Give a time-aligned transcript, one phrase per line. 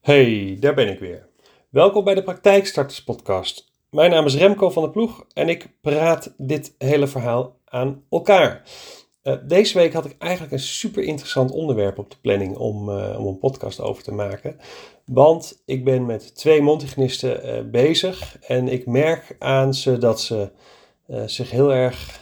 [0.00, 1.28] Hey, daar ben ik weer.
[1.70, 3.72] Welkom bij de Praktijkstarters Podcast.
[3.90, 8.62] Mijn naam is Remco van der Ploeg en ik praat dit hele verhaal aan elkaar.
[9.22, 13.18] Uh, deze week had ik eigenlijk een super interessant onderwerp op de planning om, uh,
[13.18, 14.56] om een podcast over te maken.
[15.04, 20.50] Want ik ben met twee montignisten uh, bezig en ik merk aan ze dat ze
[21.26, 22.20] zich heel erg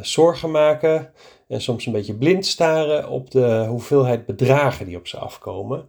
[0.00, 1.12] zorgen maken
[1.48, 5.88] en soms een beetje blind staren op de hoeveelheid bedragen die op ze afkomen.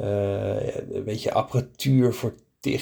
[0.00, 2.74] Uh, een beetje apparatuur voor 10.000,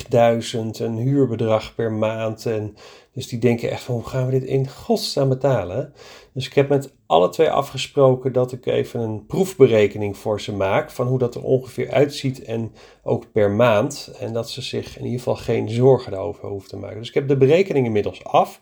[0.79, 2.47] een huurbedrag per maand.
[2.47, 2.77] En
[3.13, 5.93] dus die denken echt van hoe gaan we dit in godsnaam betalen?
[6.33, 10.91] Dus ik heb met alle twee afgesproken dat ik even een proefberekening voor ze maak
[10.91, 12.73] van hoe dat er ongeveer uitziet en
[13.03, 14.13] ook per maand.
[14.21, 16.99] En dat ze zich in ieder geval geen zorgen daarover hoeven te maken.
[16.99, 18.61] Dus ik heb de berekening inmiddels af.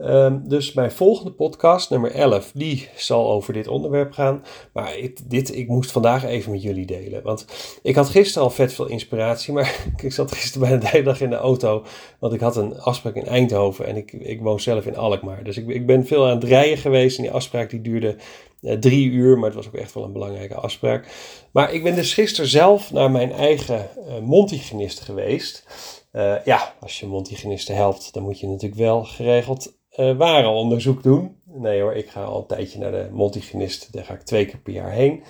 [0.00, 4.44] Um, dus mijn volgende podcast, nummer 11, die zal over dit onderwerp gaan.
[4.72, 7.22] Maar ik, dit, ik moest vandaag even met jullie delen.
[7.22, 7.46] Want
[7.82, 11.20] ik had gisteren al vet veel inspiratie, maar ik zat gisteren bijna de hele dag
[11.20, 11.84] in de auto.
[12.18, 15.44] Want ik had een afspraak in Eindhoven en ik, ik woon zelf in Alkmaar.
[15.44, 18.16] Dus ik, ik ben veel aan het rijden geweest en die afspraak die duurde
[18.60, 19.38] uh, drie uur.
[19.38, 21.06] Maar het was ook echt wel een belangrijke afspraak.
[21.52, 23.88] Maar ik ben dus gisteren zelf naar mijn eigen
[24.22, 25.64] Montigenist geweest.
[26.12, 31.36] Uh, ja, als je Montigenisten helpt, dan moet je natuurlijk wel geregeld uh, warenonderzoek doen.
[31.44, 33.92] Nee hoor, ik ga al een tijdje naar de multigenist.
[33.92, 35.22] Daar ga ik twee keer per jaar heen.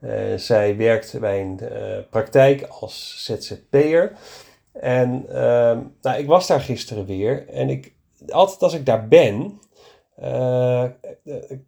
[0.00, 4.12] Uh, zij werkt bij een uh, praktijk als ZZP'er.
[4.72, 5.34] En uh,
[6.02, 7.48] nou, ik was daar gisteren weer.
[7.48, 7.92] En ik,
[8.28, 9.60] altijd als ik daar ben,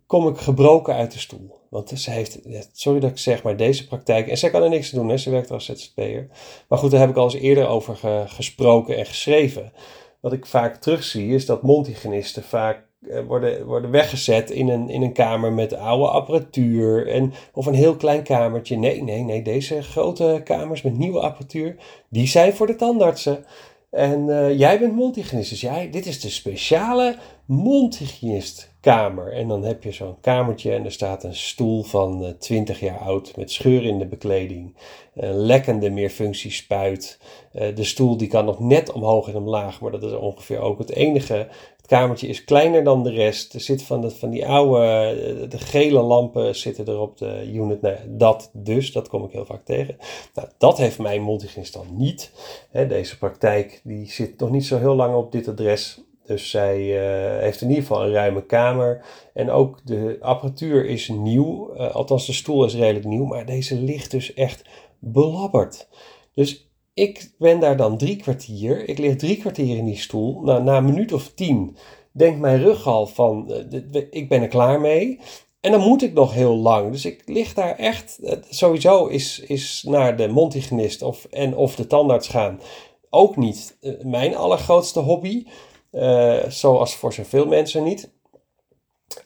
[0.06, 1.58] kom ik gebroken uit de stoel.
[1.70, 2.40] Want ze heeft,
[2.72, 5.16] sorry dat ik zeg, maar deze praktijk, en zij kan er niks aan doen, hè,
[5.16, 6.28] ze werkt als ZZP'er.
[6.68, 9.72] Maar goed, daar heb ik al eens eerder over ge, gesproken en geschreven
[10.20, 15.02] wat ik vaak terugzie, is dat montigenisten vaak eh, worden, worden weggezet in een, in
[15.02, 18.77] een kamer met oude apparatuur en, of een heel klein kamertje.
[18.77, 21.77] Nee, nee, nee, deze grote kamers met nieuwe apparatuur,
[22.08, 23.44] die zijn voor de tandartsen.
[23.91, 27.16] En uh, jij bent mondhygiënist, dus jij, dit is de speciale
[28.88, 29.32] mondhygiënistkamer.
[29.32, 32.98] En dan heb je zo'n kamertje en er staat een stoel van uh, 20 jaar
[32.98, 34.76] oud met scheur in de bekleding.
[35.14, 37.18] Een lekkende meerfunctiespuit.
[37.52, 40.78] Uh, de stoel die kan nog net omhoog en omlaag, maar dat is ongeveer ook
[40.78, 41.48] het enige
[41.86, 43.54] kamertje is kleiner dan de rest.
[43.54, 47.50] Er zit van, de, van die oude, eh, de gele lampen zitten er op de
[47.52, 47.80] unit.
[47.80, 49.96] Nou, dat dus, dat kom ik heel vaak tegen.
[50.34, 52.30] Nou, dat heeft mijn multigenist dan niet.
[52.72, 56.00] deze praktijk die zit nog niet zo heel lang op dit adres.
[56.28, 59.05] Dus zij uh, heeft in ieder geval een ruime kamer.
[59.34, 61.74] En ook de apparatuur is nieuw.
[61.74, 63.24] Uh, althans, de stoel is redelijk nieuw.
[63.24, 64.62] Maar deze ligt dus echt
[64.98, 65.88] belabberd.
[66.34, 68.88] Dus ik ben daar dan drie kwartier.
[68.88, 70.40] Ik lig drie kwartier in die stoel.
[70.40, 71.77] Nou, na een minuut of tien
[72.12, 75.18] denkt mijn rug al van, uh, ik ben er klaar mee.
[75.61, 76.92] En dan moet ik nog heel lang.
[76.92, 81.86] Dus ik lig daar echt, sowieso is, is naar de mondhygiënist of, en of de
[81.86, 82.61] tandarts gaan
[83.11, 85.44] ook niet mijn allergrootste hobby.
[86.48, 88.10] Zoals voor zoveel mensen niet.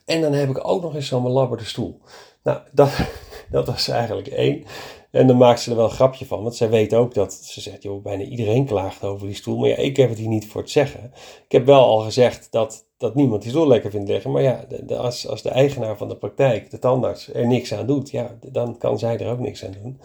[0.05, 2.01] En dan heb ik ook nog eens zo'n belabberde stoel.
[2.43, 2.91] Nou, dat,
[3.51, 4.65] dat was eigenlijk één.
[5.11, 7.61] En dan maakt ze er wel een grapje van, want zij weet ook dat ze
[7.61, 9.59] zegt, joh, bijna iedereen klaagt over die stoel.
[9.59, 11.13] Maar ja, ik heb het hier niet voor te zeggen.
[11.45, 14.31] Ik heb wel al gezegd dat, dat niemand die stoel lekker vindt liggen.
[14.31, 18.11] Maar ja, als, als de eigenaar van de praktijk, de tandarts, er niks aan doet,
[18.11, 20.01] ja, dan kan zij er ook niks aan doen.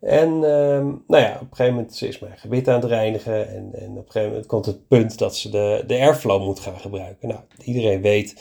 [0.00, 3.48] En um, nou ja, op een gegeven moment is mijn gebit aan het reinigen.
[3.48, 6.60] En, en op een gegeven moment komt het punt dat ze de, de airflow moet
[6.60, 7.28] gaan gebruiken.
[7.28, 8.34] Nou, iedereen weet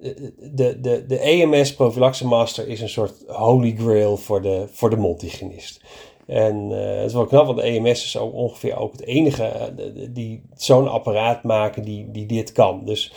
[0.00, 4.96] de, de, de EMS Prophylaxe Master is een soort holy grail voor de, voor de
[4.96, 5.84] mondhygiënist.
[6.26, 9.74] En uh, het is wel knap, want de EMS is ook ongeveer ook het enige
[10.10, 12.84] die zo'n apparaat maken die, die dit kan.
[12.84, 13.12] Dus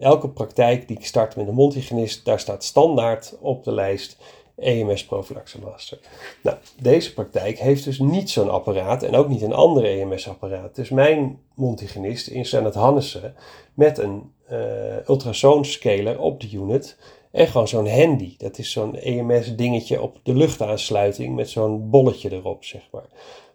[0.00, 4.16] elke praktijk die start met een mondhygiënist, daar staat standaard op de lijst
[4.56, 5.98] EMS Prophylaxe Master.
[6.42, 10.74] Nou, deze praktijk heeft dus niet zo'n apparaat en ook niet een andere EMS-apparaat.
[10.74, 13.34] Dus mijn mondhygiënist in het Hannessen
[13.74, 16.96] met een uh, ultrasoonscaler op de unit
[17.30, 18.34] en gewoon zo'n handy.
[18.38, 23.08] Dat is zo'n EMS-dingetje op de luchtaansluiting met zo'n bolletje erop, zeg maar.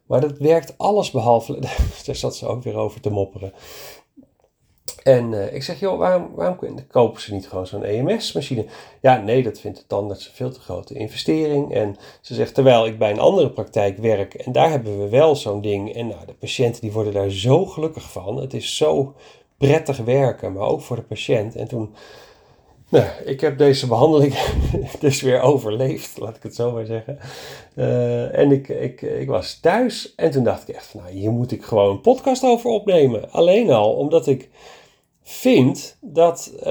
[0.05, 1.59] Maar dat werkt alles behalve.
[2.05, 3.53] Daar zat ze ook weer over te mopperen.
[5.03, 6.57] En uh, ik zeg, joh, waarom, waarom
[6.87, 8.65] kopen ze niet gewoon zo'n EMS-machine?
[9.01, 11.73] Ja, nee, dat vindt de tandarts een veel te grote investering.
[11.73, 15.35] En ze zegt, terwijl ik bij een andere praktijk werk en daar hebben we wel
[15.35, 15.95] zo'n ding.
[15.95, 18.37] En nou, de patiënten die worden daar zo gelukkig van.
[18.37, 19.15] Het is zo
[19.57, 21.55] prettig werken, maar ook voor de patiënt.
[21.55, 21.93] En toen,
[22.89, 24.33] nou, ik heb deze behandeling
[24.99, 27.19] dus weer overleefd, laat ik het zo maar zeggen.
[27.75, 31.51] Uh, en ik, ik, ik was thuis en toen dacht ik echt nou, hier moet
[31.51, 33.31] ik gewoon een podcast over opnemen.
[33.31, 34.49] Alleen al omdat ik
[35.23, 36.63] vind dat, uh,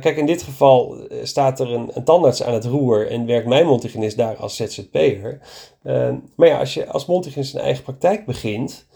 [0.00, 3.66] kijk in dit geval staat er een, een, tandarts aan het roer en werkt mijn
[3.66, 5.40] mondhygiënist daar als ZZP'er.
[5.82, 8.86] Uh, maar ja, als je als mondhygiënist een eigen praktijk begint,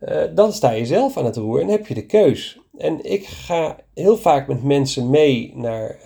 [0.00, 2.60] uh, dan sta je zelf aan het roer en heb je de keus.
[2.78, 5.98] En ik ga heel vaak met mensen mee naar,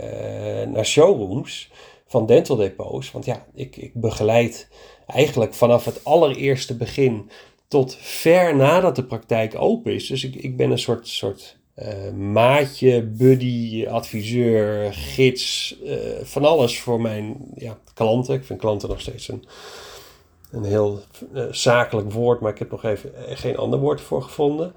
[0.68, 1.70] naar showrooms
[2.06, 3.10] van dental depots.
[3.10, 4.68] Want ja, ik, ik begeleid
[5.06, 7.30] eigenlijk vanaf het allereerste begin
[7.68, 10.06] tot ver nadat de praktijk open is.
[10.06, 16.80] Dus ik, ik ben een soort, soort uh, maatje, buddy, adviseur, gids, uh, van alles
[16.80, 18.34] voor mijn ja, klanten.
[18.34, 19.44] Ik vind klanten nog steeds een,
[20.50, 21.00] een heel
[21.34, 24.72] uh, zakelijk woord, maar ik heb nog even geen ander woord voor gevonden.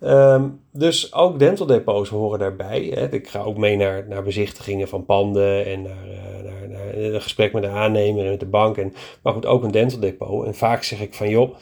[0.00, 2.90] Um, dus ook dental depots horen daarbij.
[2.94, 3.12] Hè.
[3.12, 6.06] Ik ga ook mee naar, naar bezichtigingen van panden en naar,
[6.44, 8.76] naar, naar een gesprek met de aannemer en met de bank.
[8.76, 10.46] En, maar goed, ook een dental depot.
[10.46, 11.54] En vaak zeg ik van joh,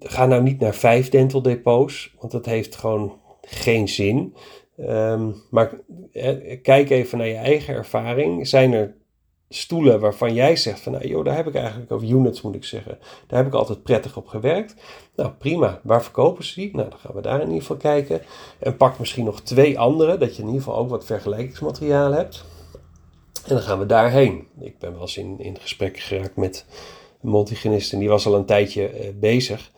[0.00, 3.19] ga nou niet naar vijf dental depots, want dat heeft gewoon
[3.50, 4.34] geen zin.
[4.78, 5.80] Um, maar
[6.62, 8.48] kijk even naar je eigen ervaring.
[8.48, 8.94] Zijn er
[9.48, 12.64] stoelen waarvan jij zegt van, nou joh, daar heb ik eigenlijk, of units moet ik
[12.64, 14.74] zeggen, daar heb ik altijd prettig op gewerkt.
[15.16, 16.76] Nou prima, waar verkopen ze die?
[16.76, 18.22] Nou, dan gaan we daar in ieder geval kijken.
[18.58, 22.44] En pak misschien nog twee andere, dat je in ieder geval ook wat vergelijkingsmateriaal hebt.
[23.46, 24.46] En dan gaan we daarheen.
[24.60, 26.66] Ik ben wel eens in, in gesprek geraakt met
[27.22, 29.70] een multigenist en die was al een tijdje uh, bezig.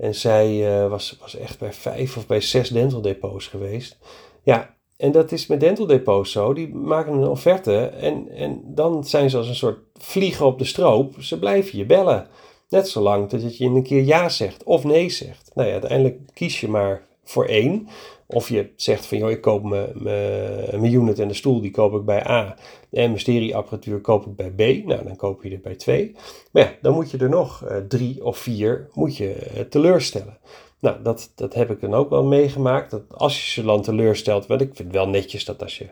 [0.00, 3.98] En zij uh, was, was echt bij vijf of bij zes dental depots geweest.
[4.42, 6.52] Ja, en dat is met dental depots zo.
[6.52, 10.64] Die maken een offerte en, en dan zijn ze als een soort vliegen op de
[10.64, 11.14] stroop.
[11.18, 12.28] Ze blijven je bellen.
[12.68, 15.50] Net zolang dat je een keer ja zegt of nee zegt.
[15.54, 17.88] Nou ja, uiteindelijk kies je maar voor één.
[18.32, 22.04] Of je zegt van, joh, ik koop mijn unit en de stoel, die koop ik
[22.04, 22.56] bij A.
[22.88, 24.86] De mysterieapparatuur koop ik bij B.
[24.86, 26.14] Nou, dan koop je er bij twee.
[26.52, 30.38] Maar ja, dan moet je er nog uh, drie of vier moet je, uh, teleurstellen.
[30.78, 32.90] Nou, dat, dat heb ik dan ook wel meegemaakt.
[32.90, 35.86] Dat als je ze dan teleurstelt, want ik vind het wel netjes dat als je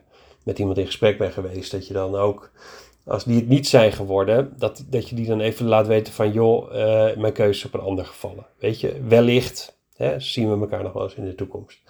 [0.44, 2.50] met iemand in gesprek bent geweest, dat je dan ook,
[3.04, 6.32] als die het niet zijn geworden, dat, dat je die dan even laat weten van,
[6.32, 8.46] joh, uh, mijn keuze is op een ander gevallen.
[8.58, 11.80] Weet je, wellicht hè, zien we elkaar nog wel eens in de toekomst.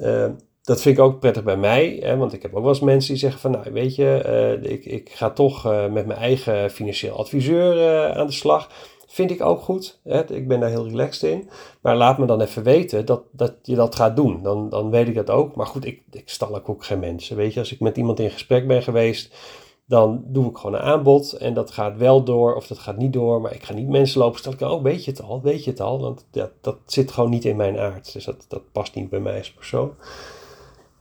[0.00, 0.26] Uh,
[0.62, 3.10] dat vind ik ook prettig bij mij, hè, want ik heb ook wel eens mensen
[3.10, 4.22] die zeggen van, nou weet je,
[4.62, 8.68] uh, ik, ik ga toch uh, met mijn eigen financieel adviseur aan de slag.
[9.10, 10.00] Vind ik ook goed.
[10.04, 10.34] Hè?
[10.34, 11.48] Ik ben daar heel relaxed in.
[11.80, 14.42] Maar laat me dan even weten dat, dat je dat gaat doen.
[14.42, 15.54] Dan, dan weet ik dat ook.
[15.54, 17.36] Maar goed, ik, ik stal ook geen mensen.
[17.36, 19.34] Weet je, als ik met iemand in gesprek ben geweest,
[19.90, 21.32] dan doe ik gewoon een aanbod.
[21.32, 23.40] En dat gaat wel door of dat gaat niet door.
[23.40, 24.70] Maar ik ga niet mensen lopen stellen.
[24.70, 25.42] Oh, weet je het al?
[25.42, 26.00] Weet je het al?
[26.00, 28.12] Want dat, dat zit gewoon niet in mijn aard.
[28.12, 29.92] Dus dat, dat past niet bij mij als persoon.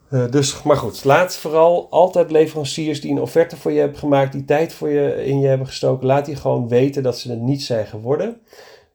[0.10, 4.32] Uh, dus, maar goed, laat vooral altijd leveranciers die een offerte voor je hebben gemaakt,
[4.32, 7.42] die tijd voor je in je hebben gestoken, laat die gewoon weten dat ze het
[7.42, 8.42] niet zijn geworden.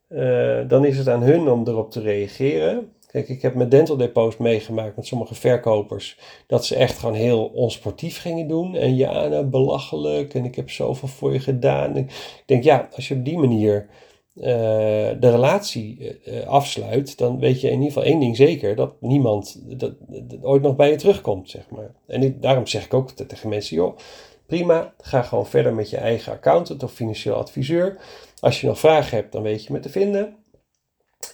[0.09, 2.91] Uh, dan is het aan hun om erop te reageren.
[3.15, 6.17] Kijk, ik heb met dental depots meegemaakt met sommige verkopers
[6.47, 8.75] dat ze echt gewoon heel onsportief gingen doen.
[8.75, 11.95] En ja, nou, belachelijk en ik heb zoveel voor je gedaan.
[11.95, 13.87] ik denk, ja, als je op die manier
[14.35, 19.01] uh, de relatie uh, afsluit, dan weet je in ieder geval één ding zeker: dat
[19.01, 21.91] niemand dat, dat ooit nog bij je terugkomt, zeg maar.
[22.07, 23.97] En ik, daarom zeg ik ook tegen mensen: joh,
[24.45, 27.97] prima, ga gewoon verder met je eigen accountant of financieel adviseur.
[28.39, 30.35] Als je nog vragen hebt, dan weet je me te vinden.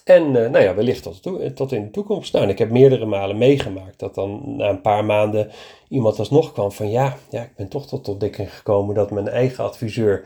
[0.04, 1.22] En uh, nou ja, wellicht tot,
[1.56, 2.32] tot in de toekomst.
[2.32, 5.50] Nou, en ik heb meerdere malen meegemaakt dat dan na een paar maanden
[5.88, 9.64] iemand alsnog kwam van ja, ja ik ben toch tot ontdekking gekomen dat mijn eigen
[9.64, 10.24] adviseur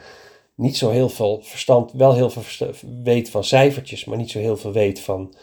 [0.55, 2.71] niet zo heel veel verstand, wel heel veel
[3.05, 5.35] weet van cijfertjes, maar niet zo heel veel weet van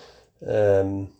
[0.47, 1.11] um,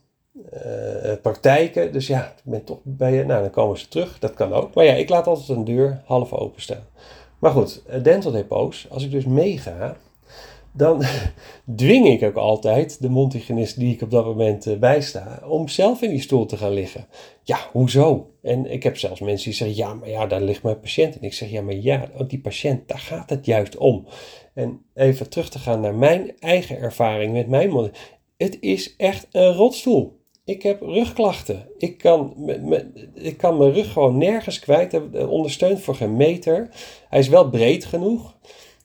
[0.65, 1.91] uh, praktijken.
[1.91, 3.25] Dus ja, ik ben toch bij je.
[3.25, 4.19] Nou, dan komen ze terug.
[4.19, 4.73] Dat kan ook.
[4.73, 6.85] Maar ja, ik laat altijd een deur half open staan.
[7.39, 9.97] Maar goed, eh, dental depots, als ik dus meega,
[10.73, 11.03] dan
[11.75, 16.01] dwing ik ook altijd de mondhygiënist die ik op dat moment uh, bijsta, om zelf
[16.01, 17.07] in die stoel te gaan liggen.
[17.43, 18.31] Ja, hoezo?
[18.41, 21.15] En ik heb zelfs mensen die zeggen, ja, maar ja, daar ligt mijn patiënt.
[21.15, 24.07] En ik zeg, ja, maar ja, die patiënt, daar gaat het juist om.
[24.53, 27.91] En even terug te gaan naar mijn eigen ervaring met mijn mond.
[28.37, 30.21] Het is echt een rotstoel.
[30.45, 31.67] Ik heb rugklachten.
[31.77, 32.49] Ik kan,
[33.13, 34.99] ik kan mijn rug gewoon nergens kwijt.
[35.27, 36.69] Ondersteund voor geen meter.
[37.09, 38.37] Hij is wel breed genoeg.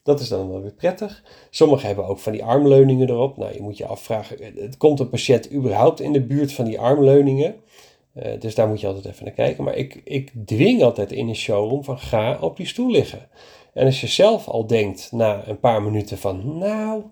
[0.09, 1.23] Dat is dan wel weer prettig.
[1.51, 3.37] Sommigen hebben ook van die armleuningen erop.
[3.37, 4.39] Nou, je moet je afvragen,
[4.79, 7.55] komt een patiënt überhaupt in de buurt van die armleuningen?
[8.15, 9.65] Uh, dus daar moet je altijd even naar kijken.
[9.65, 13.29] Maar ik, ik dwing altijd in een showroom van ga op die stoel liggen.
[13.73, 17.03] En als je zelf al denkt na een paar minuten van nou,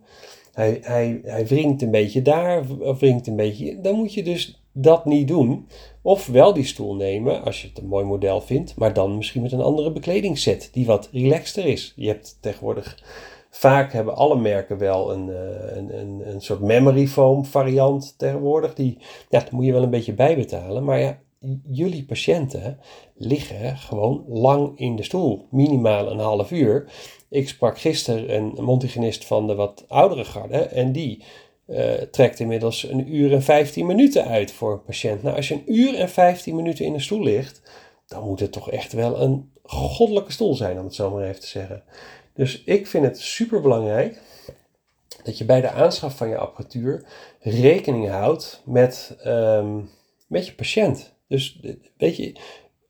[0.52, 4.62] hij, hij, hij wringt een beetje daar of wringt een beetje, dan moet je dus
[4.78, 5.68] dat niet doen.
[6.02, 9.42] Of wel die stoel nemen als je het een mooi model vindt, maar dan misschien
[9.42, 11.92] met een andere bekledingsset die wat relaxter is.
[11.96, 13.02] Je hebt tegenwoordig,
[13.50, 18.74] vaak hebben alle merken wel een, eh, een, een, een soort memory foam variant tegenwoordig.
[18.74, 18.98] Die,
[19.30, 20.84] ja, moet je wel een beetje bijbetalen.
[20.84, 21.18] Maar ja,
[21.70, 22.78] jullie patiënten
[23.14, 26.92] liggen gewoon lang in de stoel, minimaal een half uur.
[27.28, 31.24] Ik sprak gisteren een montigenist van de wat oudere garde en die
[31.66, 35.22] uh, trekt inmiddels een uur en 15 minuten uit voor een patiënt.
[35.22, 37.62] Nou, als je een uur en 15 minuten in een stoel ligt,
[38.06, 41.40] dan moet het toch echt wel een goddelijke stoel zijn, om het zo maar even
[41.40, 41.82] te zeggen.
[42.34, 44.20] Dus ik vind het super belangrijk
[45.22, 47.04] dat je bij de aanschaf van je apparatuur
[47.40, 49.90] rekening houdt met, um,
[50.26, 51.14] met je patiënt.
[51.28, 51.60] Dus
[51.96, 52.32] weet je,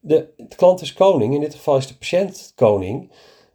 [0.00, 3.12] de, de, klant is koning, in dit geval is de patiënt koning.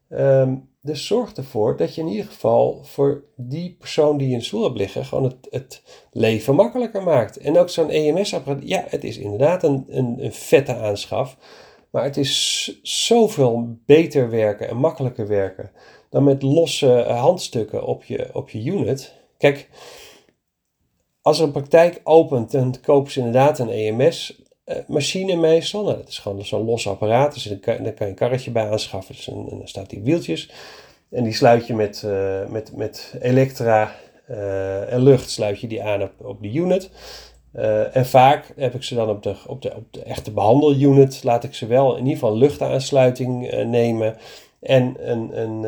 [0.09, 4.63] Um, dus zorg ervoor dat je in ieder geval voor die persoon die in stoel
[4.63, 7.37] hebt liggen, gewoon het, het leven makkelijker maakt.
[7.37, 11.37] En ook zo'n EMS-apparaat, ja, het is inderdaad een, een, een vette aanschaf.
[11.91, 15.71] Maar het is zoveel beter werken en makkelijker werken
[16.09, 19.13] dan met losse handstukken op je, op je unit.
[19.37, 19.69] Kijk,
[21.21, 23.69] als er een praktijk opent, dan kopen ze inderdaad een
[24.75, 25.83] EMS-machine meestal.
[25.83, 29.15] Nou, dat is gewoon zo'n los apparaat, dus daar kan, je een karretje bij aanschaffen.
[29.15, 30.51] Dus en, dan staat die wieltjes.
[31.09, 33.95] En die sluit je met, uh, met, met elektra
[34.29, 36.89] uh, en lucht sluit je die aan op, op de unit.
[37.93, 41.43] En vaak heb ik ze dan op de, op de, op de echte behandelunit, laat
[41.43, 44.17] ik ze wel in ieder geval luchtaansluiting nemen.
[44.59, 45.63] En een, een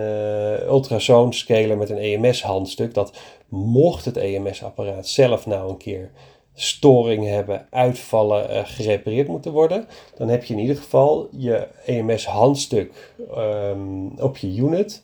[0.67, 2.93] ultrasoonscaler met een EMS-handstuk.
[2.93, 3.17] Dat
[3.49, 6.11] mocht het EMS-apparaat zelf nou een keer
[6.53, 9.87] storing hebben, uitvallen, gerepareerd moeten worden.
[10.17, 15.01] Dan heb je in ieder geval je EMS-handstuk um, op je unit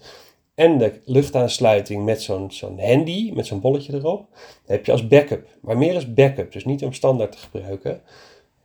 [0.56, 4.26] en de luchtaansluiting met zo'n zo'n handy, met zo'n bolletje erop,
[4.66, 5.48] heb je als backup.
[5.62, 8.02] Maar meer als backup, dus niet om standaard te gebruiken.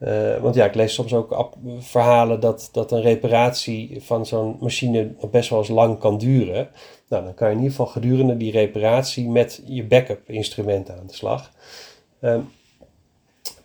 [0.00, 5.14] Uh, want ja, ik lees soms ook verhalen dat, dat een reparatie van zo'n machine
[5.30, 6.68] best wel eens lang kan duren.
[7.08, 11.06] Nou, dan kan je in ieder geval gedurende die reparatie met je backup instrumenten aan
[11.06, 11.50] de slag.
[12.20, 12.50] Um,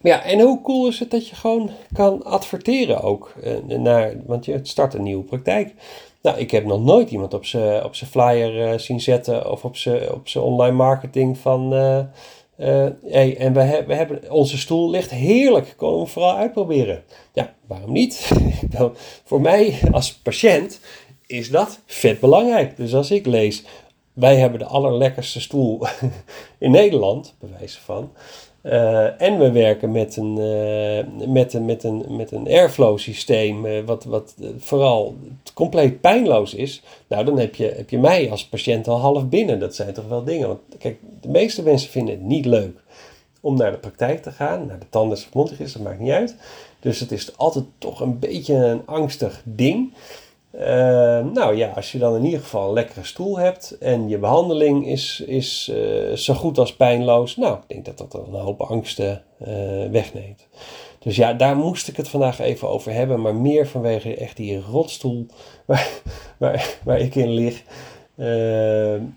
[0.01, 3.36] ja, en hoe cool is het dat je gewoon kan adverteren ook,
[3.67, 5.74] naar, want je start een nieuwe praktijk.
[6.21, 9.77] Nou, ik heb nog nooit iemand op zijn op flyer uh, zien zetten of op
[9.77, 11.74] zijn op online marketing van.
[11.74, 12.05] Uh,
[13.05, 15.74] hey, en we, he, we hebben onze stoel ligt heerlijk.
[15.77, 17.03] Kom vooral uitproberen.
[17.33, 18.31] Ja, waarom niet?
[19.24, 20.79] Voor mij als patiënt
[21.25, 22.77] is dat vet belangrijk.
[22.77, 23.63] Dus als ik lees,
[24.13, 25.81] wij hebben de allerlekkerste stoel
[26.57, 28.12] in Nederland, bewijzen van.
[28.63, 33.65] Uh, en we werken met een, uh, met een, met een, met een airflow systeem,
[33.65, 35.15] uh, wat, wat vooral
[35.53, 36.83] compleet pijnloos is.
[37.07, 39.59] Nou, dan heb je, heb je mij als patiënt al half binnen.
[39.59, 40.47] Dat zijn toch wel dingen.
[40.47, 42.77] Want kijk, de meeste mensen vinden het niet leuk
[43.41, 46.35] om naar de praktijk te gaan, naar de tandarts of dat maakt niet uit.
[46.79, 49.93] Dus het is altijd toch een beetje een angstig ding.
[50.56, 50.62] Uh,
[51.34, 54.88] nou ja, als je dan in ieder geval een lekkere stoel hebt en je behandeling
[54.88, 59.24] is, is uh, zo goed als pijnloos, nou, ik denk dat dat een hoop angsten
[59.41, 59.48] uh,
[59.91, 60.48] wegneemt.
[61.00, 64.62] Dus ja, daar moest ik het vandaag even over hebben, maar meer vanwege echt die
[64.62, 65.25] rotstoel
[65.65, 66.01] waar,
[66.38, 67.63] waar, waar ik in lig.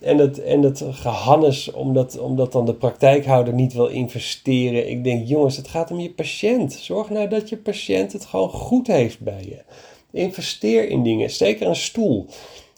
[0.01, 4.91] en, het, en het gehannes, omdat, omdat dan de praktijkhouder niet wil investeren.
[4.91, 6.73] Ik denk, jongens, het gaat om je patiënt.
[6.73, 9.63] Zorg nou dat je patiënt het gewoon goed heeft bij je.
[10.13, 11.31] Investeer in dingen.
[11.31, 12.27] Zeker een stoel.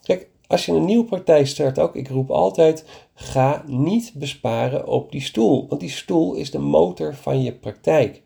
[0.03, 5.13] Kijk, als je een nieuwe praktijk start ook, ik roep altijd, ga niet besparen op
[5.13, 5.67] die stoel.
[5.69, 8.23] Want die stoel is de motor van je praktijk.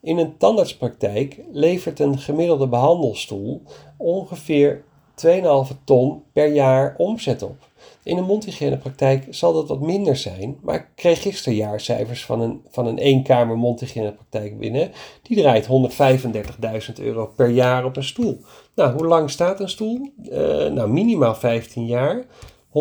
[0.00, 3.62] In een tandartspraktijk levert een gemiddelde behandelstoel
[3.96, 4.84] ongeveer
[5.26, 5.30] 2,5
[5.84, 7.69] ton per jaar omzet op.
[8.02, 12.60] In een mondhygiënepraktijk zal dat wat minder zijn, maar ik kreeg gisteren jaarcijfers van een,
[12.68, 14.92] van een eenkamer mondhygiënepraktijk binnen.
[15.22, 18.40] Die draait 135.000 euro per jaar op een stoel.
[18.74, 20.12] Nou, hoe lang staat een stoel?
[20.22, 20.32] Uh,
[20.66, 22.24] nou, minimaal 15 jaar.
[22.24, 22.74] 135.000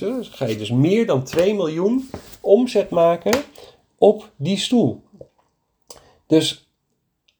[0.00, 0.16] euro.
[0.16, 3.42] Dus ga je dus meer dan 2 miljoen omzet maken
[3.98, 5.02] op die stoel.
[6.26, 6.70] Dus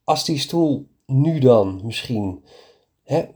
[0.04, 2.44] als die stoel nu dan misschien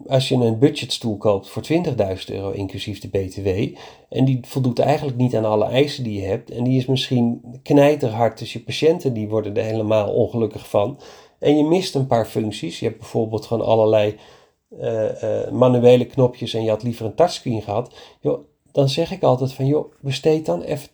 [0.06, 1.84] Als je een budgetstoel koopt voor 20.000
[2.26, 3.78] euro inclusief de BTW
[4.08, 7.42] en die voldoet eigenlijk niet aan alle eisen die je hebt en die is misschien
[7.62, 10.98] knijterhard, dus je patiënten die worden er helemaal ongelukkig van
[11.38, 12.78] en je mist een paar functies.
[12.78, 14.16] Je hebt bijvoorbeeld gewoon allerlei
[14.80, 17.94] uh, uh, manuele knopjes en je had liever een touchscreen gehad.
[18.74, 20.88] Dan zeg ik altijd van, joh, besteed dan even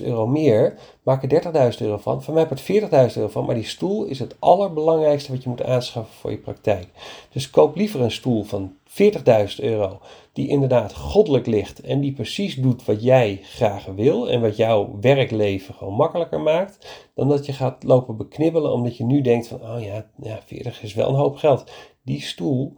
[0.00, 2.22] 10.000 euro meer, maak er 30.000 euro van.
[2.22, 5.48] Van mij heb ik 40.000 euro van, maar die stoel is het allerbelangrijkste wat je
[5.48, 6.86] moet aanschaffen voor je praktijk.
[7.32, 9.14] Dus koop liever een stoel van 40.000
[9.56, 10.00] euro,
[10.32, 14.98] die inderdaad goddelijk ligt en die precies doet wat jij graag wil en wat jouw
[15.00, 19.60] werkleven gewoon makkelijker maakt, dan dat je gaat lopen beknibbelen omdat je nu denkt van,
[19.62, 21.70] oh ja, ja 40 is wel een hoop geld.
[22.02, 22.76] Die stoel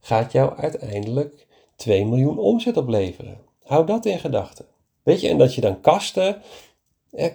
[0.00, 3.49] gaat jou uiteindelijk 2 miljoen omzet opleveren.
[3.70, 4.64] Hou dat in gedachten.
[5.02, 6.42] Weet je, en dat je dan kasten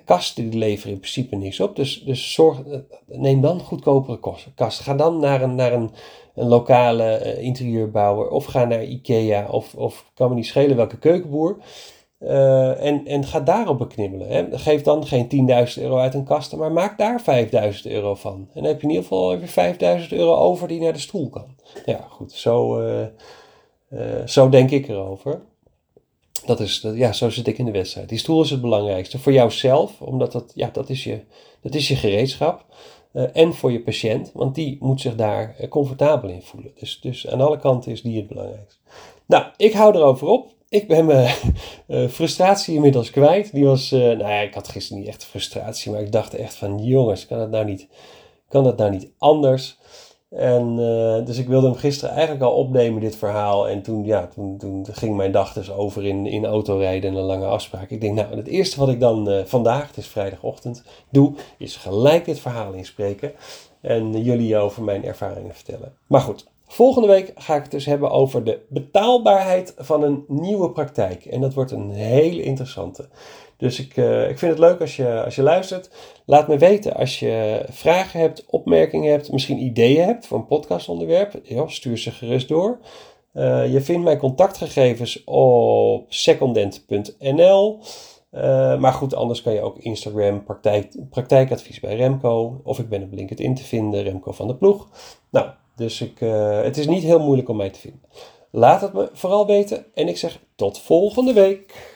[0.06, 1.76] kasten die leveren in principe niks op.
[1.76, 2.62] Dus, dus zorg,
[3.06, 4.20] neem dan goedkopere
[4.56, 4.84] kasten.
[4.86, 5.92] Ga dan naar een, naar een,
[6.36, 11.58] een lokale interieurbouwer of ga naar Ikea of, of kan me niet schelen welke keukenboer.
[12.20, 14.28] Uh, en, en ga daarop beknibbelen.
[14.28, 14.58] Hè.
[14.58, 17.22] Geef dan geen 10.000 euro uit een kasten, maar maak daar
[17.76, 18.34] 5.000 euro van.
[18.34, 21.30] En dan heb je in ieder geval weer 5.000 euro over die naar de stoel
[21.30, 21.56] kan.
[21.86, 22.82] Ja, goed, zo,
[24.26, 25.42] zo denk ik erover.
[26.46, 28.10] Dat is, ja, zo zit ik in de wedstrijd.
[28.10, 31.20] Die stoel is het belangrijkste voor jouzelf, omdat dat, ja, dat, is, je,
[31.62, 32.66] dat is je gereedschap.
[33.34, 36.72] en voor je patiënt, want die moet zich daar comfortabel in voelen.
[36.80, 38.80] Dus, dus aan alle kanten is die het belangrijkste.
[39.26, 41.36] Nou, ik hou erover op ik ben mijn
[41.88, 43.52] uh, frustratie inmiddels kwijt.
[43.52, 46.84] Die was, nou ja, ik had gisteren niet echt frustratie, maar ik dacht echt van,
[46.84, 47.88] jongens, kan dat nou niet,
[48.50, 49.78] kan dat nou niet anders?
[50.36, 53.70] En uh, dus ik wilde hem gisteren eigenlijk al opnemen, dit verhaal.
[53.70, 57.46] En toen, ja, toen, ging mijn dag dus over in, in autorijden en een lange
[57.46, 57.90] afspraak.
[57.90, 62.26] Ik denk, nou, het eerste wat ik dan vandaag, het is vrijdagochtend, doe, is gelijk
[62.26, 63.32] dit verhaal inspreken.
[63.82, 65.94] En jullie over mijn ervaringen vertellen.
[66.08, 70.72] Maar goed, Volgende week ga ik het dus hebben over de betaalbaarheid van een nieuwe
[70.72, 71.26] praktijk.
[71.26, 73.08] En dat wordt een hele interessante.
[73.58, 75.90] Dus ik, uh, ik vind het leuk als je, als je luistert.
[76.26, 81.40] Laat me weten als je vragen hebt, opmerkingen hebt, misschien ideeën hebt voor een podcastonderwerp.
[81.44, 82.80] Ja, stuur ze gerust door.
[83.34, 87.80] Uh, je vindt mijn contactgegevens op secondent.nl.
[88.30, 92.62] Eh, maar goed, anders kan je ook Instagram, praktijk, praktijkadvies bij Remco.
[92.64, 94.90] Of ik ben op LinkedIn te vinden, Remco van de Ploeg.
[95.30, 96.20] Nou, dus ik,
[96.64, 98.02] het is niet heel moeilijk om mij te vinden.
[98.52, 101.95] Laat het me vooral weten en ik zeg tot volgende week.